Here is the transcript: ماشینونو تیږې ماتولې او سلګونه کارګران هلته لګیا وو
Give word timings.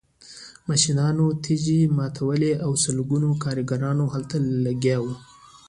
ماشینونو 0.67 1.25
تیږې 1.43 1.79
ماتولې 1.97 2.51
او 2.65 2.71
سلګونه 2.83 3.29
کارګران 3.43 3.97
هلته 4.13 4.35
لګیا 4.65 4.97
وو 5.01 5.13